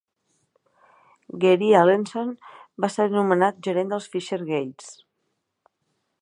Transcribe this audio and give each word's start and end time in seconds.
Gary 1.43 1.67
Allenson 1.81 2.31
va 2.85 2.89
ser 2.95 3.07
nomenat 3.17 3.61
gerent 3.69 3.93
dels 3.95 4.09
Fisher 4.15 4.41
Gats. 4.49 4.91